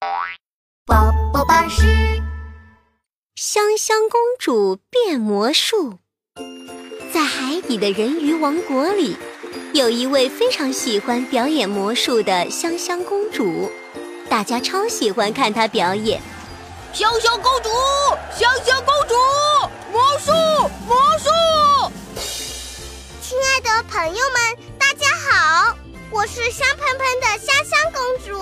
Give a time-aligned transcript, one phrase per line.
[0.00, 1.82] 宝宝巴士，
[3.36, 5.98] 香香公主变魔术。
[7.12, 9.14] 在海底的人鱼王国里，
[9.74, 13.70] 有一位非常喜欢表演魔术的香香公主，
[14.30, 16.22] 大家超喜欢看她表演。
[16.94, 17.68] 香香公主，
[18.34, 19.14] 香香公主，
[19.92, 20.32] 魔术，
[20.88, 21.92] 魔术！
[23.20, 25.76] 亲爱的朋友们，大家好，
[26.10, 28.40] 我是香喷喷的香香公主。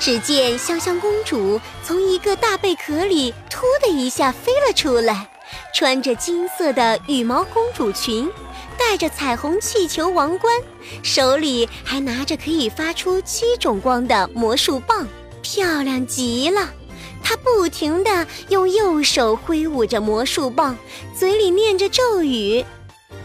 [0.00, 5.30] 只见香香公主从一个大贝壳里突的一下飞了出来，
[5.74, 8.30] 穿着金色的羽毛公主裙，
[8.78, 10.54] 戴着彩虹气球王冠，
[11.02, 15.08] 手里还拿着可以发出七种光的魔术棒，
[15.42, 16.68] 漂亮极了。
[17.22, 20.76] 她不停地用右手挥舞着魔术棒，
[21.18, 22.62] 嘴里念着咒语：“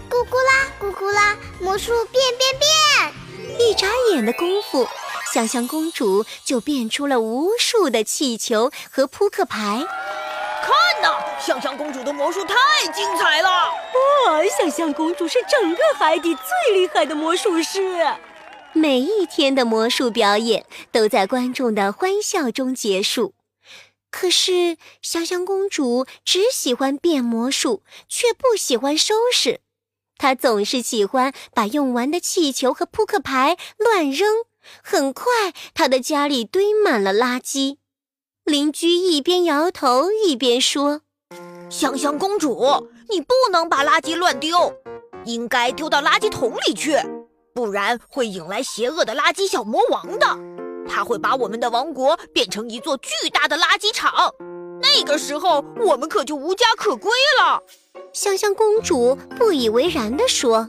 [0.10, 4.88] 咕咕啦，咕咕啦，魔术变变变！”一眨眼的功夫。
[5.32, 9.86] 香香公主就变出了无数的气球和扑克牌。
[10.64, 12.56] 看呐，香香公主的魔术太
[12.92, 13.50] 精彩了！
[13.50, 17.80] 哇，香香公主是整个海底最厉害的魔术师。
[18.74, 23.34] 每一天的魔术表演都在观众的欢笑中结束。
[24.12, 29.60] 可是香香公主只喜欢变魔术，却不喜欢收拾。
[30.18, 34.28] 她总是喜欢把用完的气球和扑克牌乱扔。
[34.84, 35.26] 很快，
[35.74, 37.78] 他的家里堆满了垃圾。
[38.44, 41.02] 邻居一边摇头一边说
[41.70, 44.74] ：“香香公主，你不能把垃圾乱丢，
[45.26, 46.98] 应该丢到垃圾桶里去，
[47.54, 50.26] 不然会引来邪恶的垃圾小魔王的。
[50.88, 54.34] 他会把我们的王国变成一座巨大的垃圾场，
[54.82, 57.62] 那个时候我们可就无家可归了。”
[58.12, 60.68] 香香公主不以为然地说。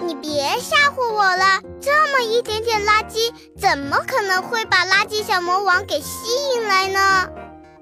[0.00, 1.60] 你别吓唬我了！
[1.80, 7.28] 这么一点点垃圾，怎么可能会把垃圾小魔王给吸引来呢？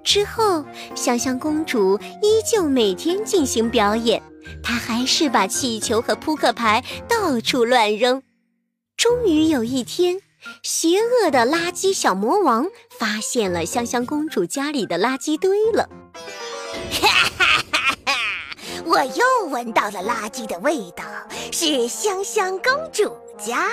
[0.04, 4.22] 之后，香香公主依旧每天进行表演，
[4.62, 8.22] 她还是把气球和扑克牌到处乱扔。
[8.96, 10.20] 终于有一天，
[10.62, 12.66] 邪恶的垃圾小魔王
[12.98, 15.88] 发现了香香公主家里的垃圾堆了。
[18.88, 21.04] 我又闻到了垃圾的味道。
[21.52, 23.66] 是香香公主家，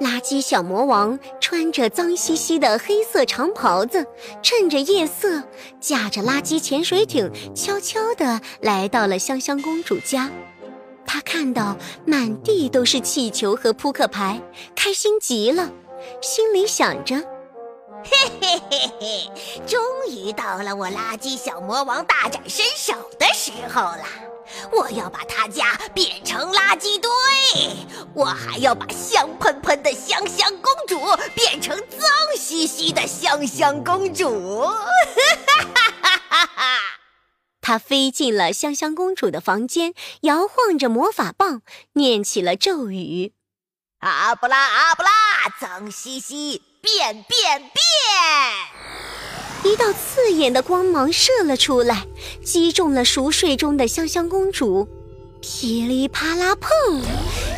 [0.00, 4.06] 垃圾小魔王穿着脏兮兮的黑色长袍子，
[4.42, 5.42] 趁着夜色，
[5.80, 10.30] 驾着垃圾潜水艇，悄悄地来到了香香公主家。
[11.04, 14.40] 他看到满地都是气球和扑克牌，
[14.76, 15.70] 开心极了，
[16.20, 17.16] 心里想着：
[18.04, 19.30] 嘿嘿嘿嘿，
[19.66, 19.80] 终
[20.10, 24.04] 于到了我垃圾小魔王大展身手的时候了。
[24.72, 27.10] 我要把他家变成垃圾堆，
[28.14, 31.00] 我还要把香喷喷的香香公主
[31.34, 32.00] 变成脏
[32.36, 34.62] 兮兮的香香公主。
[34.62, 34.74] 哈
[35.46, 36.78] 哈哈哈哈！
[37.60, 41.62] 他飞进了香香公主的房间，摇晃着魔法棒，
[41.94, 43.32] 念起了咒语：
[44.00, 45.10] 阿布拉阿布拉，
[45.60, 47.74] 脏兮兮变变变！
[49.66, 52.06] 一道刺眼的光芒射了出来，
[52.44, 54.86] 击中了熟睡中的香香公主。
[55.40, 56.70] 噼里啪啦碰，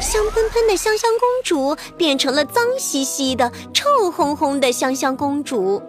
[0.01, 5.83] 香喷喷的香香公主变成了脏兮兮的、臭烘烘的香香公主。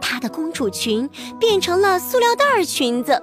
[0.00, 3.22] 她的公主裙变成了塑料袋裙子，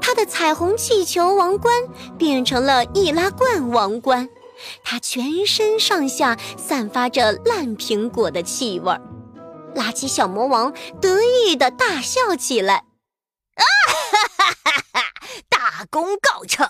[0.00, 1.74] 她的彩虹气球王冠
[2.16, 4.30] 变成了易拉罐王冠，
[4.82, 9.00] 她全身上下散发着烂苹果的气味儿。
[9.74, 12.84] 垃圾小魔王得意的大笑起来，
[13.54, 15.04] 啊哈哈哈哈！
[15.50, 16.68] 大功告成，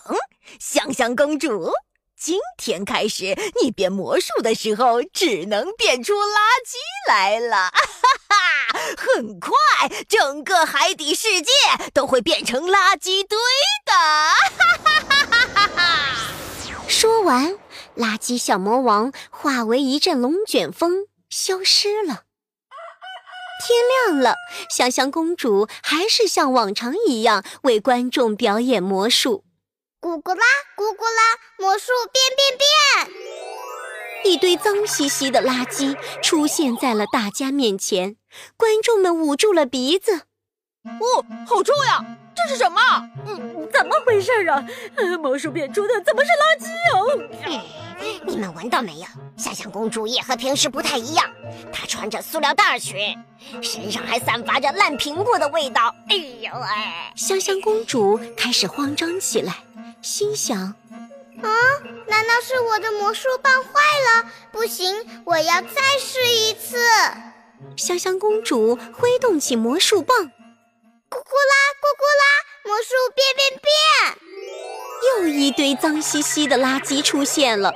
[0.58, 1.72] 香香公主，
[2.18, 6.76] 今天开始，你变魔术的时候只能变出垃圾
[7.08, 7.72] 来了，哈
[8.28, 8.78] 哈！
[8.96, 9.52] 很快，
[10.08, 11.50] 整个海底世界
[11.92, 13.38] 都会变成垃圾堆
[13.84, 14.34] 的，哈
[14.82, 16.16] 哈哈哈哈哈！
[16.88, 17.58] 说完，
[17.96, 22.23] 垃圾小魔王化为一阵龙卷风，消失了。
[23.60, 23.78] 天
[24.10, 24.34] 亮了，
[24.68, 29.44] 香香公主还是像往常一样为观众表演魔术。
[30.00, 30.44] 咕咕啦，
[30.76, 34.32] 咕咕啦，魔术变变变！
[34.32, 38.16] 一堆脏兮兮的垃圾出现在了大家面前，
[38.56, 40.22] 观众们捂住了鼻子。
[40.84, 42.04] 哦，好臭呀！
[42.36, 42.80] 这是什么？
[43.26, 44.62] 嗯，怎么回事啊？
[45.22, 47.06] 魔术变出的怎么是垃圾哦？
[48.26, 49.06] 你们闻到没有？
[49.36, 51.28] 香香公主也和平时不太一样，
[51.72, 53.16] 她穿着塑料袋裙，
[53.62, 55.94] 身上还散发着烂苹果的味道。
[56.08, 57.12] 哎呦哎！
[57.16, 59.54] 香香公主开始慌张起来，
[60.02, 60.74] 心想：啊，
[62.06, 64.30] 难道是我的魔术棒坏了？
[64.52, 66.78] 不行，我要再试一次。
[67.76, 72.24] 香香公主挥动起魔术棒，咕咕啦咕咕啦，
[72.64, 74.18] 魔术变变变！
[75.18, 77.72] 又一堆脏兮兮的垃圾出现了，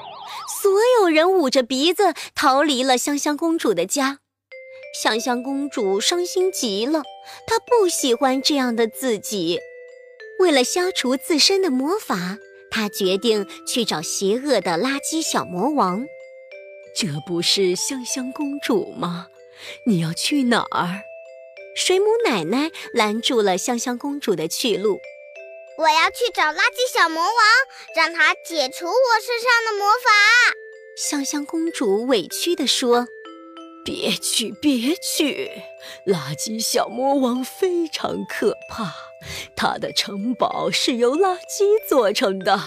[0.62, 0.70] 所
[1.00, 4.20] 有人捂着鼻子逃离了香香公主的家。
[5.02, 7.02] 香香公主伤心极了，
[7.46, 9.60] 她不喜欢这样的自己。
[10.40, 12.38] 为了消除自身的魔法，
[12.70, 16.06] 她决定去找邪恶的垃圾小魔王。
[16.96, 19.26] 这不是香香公主吗？
[19.86, 21.02] 你要去哪儿？
[21.76, 24.98] 水母奶奶拦住了香香公主的去路。
[25.78, 27.32] 我要去找垃圾小魔王，
[27.94, 30.10] 让他解除我身上的魔法。
[30.96, 33.06] 香香公主委屈地说。
[33.84, 35.50] 别去，别去！
[36.04, 38.92] 垃圾小魔王非常可怕，
[39.56, 42.58] 他的城堡是由垃圾做成的，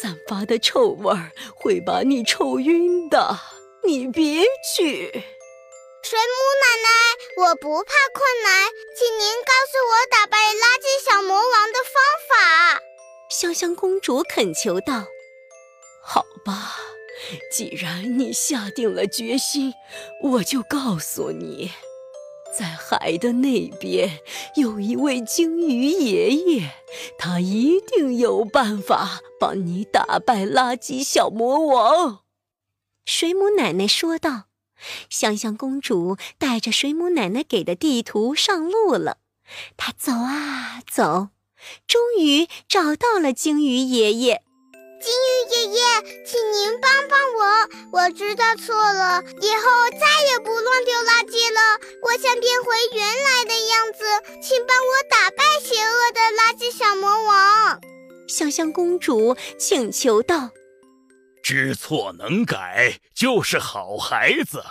[0.00, 3.36] 散发的臭味儿会把你臭晕的。
[3.84, 4.44] 你别
[4.74, 5.24] 去！
[6.08, 12.80] 水母奶奶，我不怕困难，请您告诉我打败垃圾小魔王的方法。
[13.28, 15.06] 香香公主恳求道
[16.00, 16.76] ：“好吧。”
[17.50, 19.74] 既然你下定了决心，
[20.22, 21.72] 我就告诉你，
[22.56, 24.20] 在海的那边
[24.54, 26.70] 有一位鲸鱼爷爷，
[27.18, 32.20] 他一定有办法帮你打败垃圾小魔王。”
[33.04, 34.44] 水母奶奶说道。
[35.08, 39.18] 香香公主带着水母奶奶给的地图上路了。
[39.76, 41.28] 她走啊走，
[41.86, 44.42] 终于找到了鲸鱼爷爷。
[44.98, 47.42] 金鱼爷爷，请您帮帮我，
[47.92, 51.78] 我知道错了，以后再也不乱丢垃圾了。
[52.02, 54.04] 我想变回原来的样子，
[54.42, 57.80] 请帮我打败邪恶的垃圾小魔王。
[58.26, 60.50] 香香公主请求道
[61.48, 64.64] ：“知错能改就是好孩子，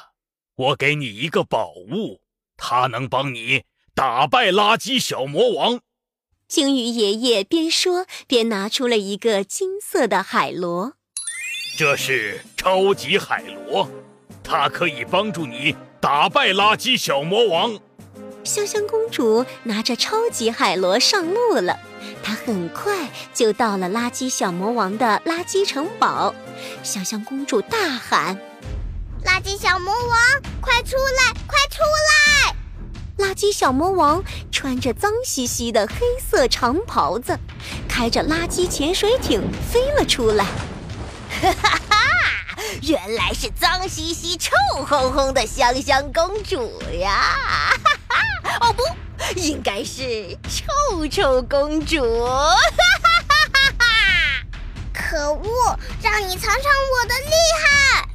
[0.57, 2.19] 我给你一个宝物，
[2.57, 3.63] 它能帮你
[3.93, 5.79] 打败垃圾小魔王。”
[6.49, 10.95] 鲸鱼爷爷边说边拿出了一个金色的海螺，
[11.77, 13.89] 这是超级海螺，
[14.43, 17.79] 它可以帮助你打败垃圾小魔王。
[18.43, 21.79] 香香公主拿着超级海螺上路了，
[22.21, 26.35] 她很快就到了垃圾小魔王的垃圾城堡。
[26.83, 28.37] 香香公主大喊
[29.25, 30.17] ：“垃圾小魔王，
[30.61, 32.55] 快出来，快出来！”
[33.17, 37.39] 垃圾小魔王穿着脏兮兮的黑色长袍子，
[37.87, 39.41] 开着垃圾潜水艇
[39.71, 40.45] 飞了出来。
[41.41, 41.97] 哈哈哈！
[42.81, 44.51] 原来是脏兮兮、臭
[44.85, 47.37] 烘烘的香香公主呀！
[47.83, 48.67] 哈哈！
[48.67, 48.83] 哦不，
[49.39, 52.01] 应该是臭臭公主！
[56.05, 57.31] 让你尝尝我的厉
[57.63, 58.07] 害！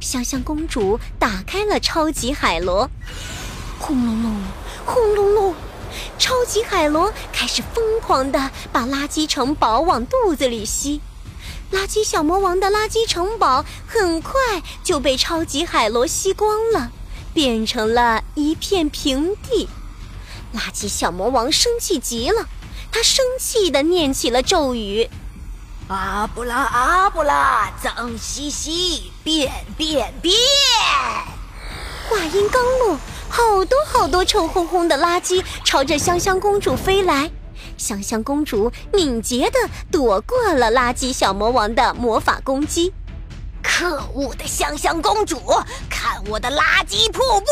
[0.00, 2.90] 香香公主打开了超级海螺。
[3.78, 4.42] 轰隆隆，
[4.84, 5.54] 轰隆隆，
[6.18, 11.00] 超级海螺开始疯狂的把垃圾城堡往肚子里吸。
[11.72, 16.92] 垃圾小魔王的垃圾城堡很快就被超级海螺吸光了，
[17.32, 19.70] 变成了一片平地。
[20.54, 22.46] 垃圾小魔王生气极了，
[22.92, 25.08] 他生气的念起了咒语
[25.92, 30.34] ：“阿布拉阿布拉，脏兮兮，变变变！”
[32.08, 32.98] 话音刚落。
[33.28, 37.30] 好多好多臭烘烘的垃圾朝着香香公主飞来，
[37.78, 39.58] 香香公主敏捷地
[39.90, 42.92] 躲过了垃圾小魔王的魔法攻击。
[43.62, 45.40] 可恶的香香公主，
[45.88, 47.46] 看我的垃圾瀑布！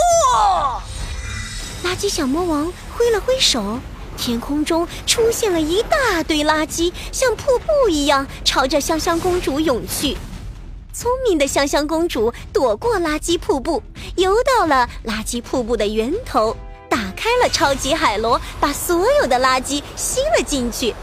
[1.88, 3.78] 垃圾小魔王挥了挥手，
[4.20, 10.14] 天空中出现了一大堆垃圾，像瀑布一样朝着香香公主涌去。
[10.92, 13.82] 聪明的香香公主躲过垃圾瀑布，
[14.16, 16.54] 游到了垃圾瀑布的源头，
[16.90, 20.94] 打开了超级海螺，把所有的垃圾吸了进去。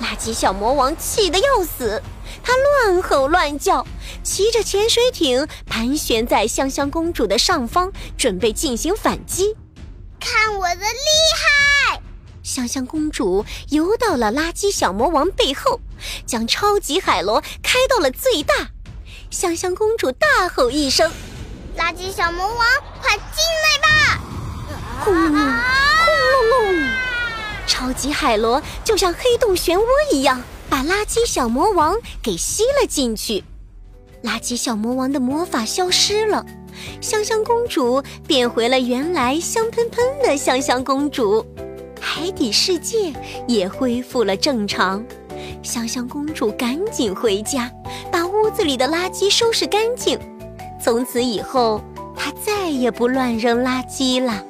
[0.00, 2.02] 垃圾小魔王气得要死，
[2.42, 3.86] 他乱吼乱叫，
[4.24, 9.54] 骑着潜水艇盘旋在香香公主的上方，准备进行反击。
[10.18, 10.84] 看我的厉
[11.36, 11.69] 害！
[12.50, 15.78] 香香公主游到了垃圾小魔王背后，
[16.26, 18.70] 将超级海螺开到了最大。
[19.30, 21.12] 香香公主大吼一声
[21.78, 22.66] ：“垃圾小魔王，
[23.00, 24.20] 快进来吧！”
[24.98, 26.88] 轰隆隆，轰隆隆，
[27.68, 33.44] 超级海螺就像黑洞漩涡一样，把垃圾小魔王给吸了进去。
[34.24, 36.44] 垃圾小魔王的魔法消失了，
[37.00, 41.46] 香香公主变回了原来香喷喷的香香公主，
[42.20, 43.14] 海底世界
[43.48, 45.02] 也恢复了正常。
[45.62, 47.72] 香香公主赶紧回家，
[48.12, 50.18] 把屋子里的垃圾收拾干净。
[50.78, 51.80] 从此以后，
[52.14, 54.44] 她再也不乱扔垃圾了。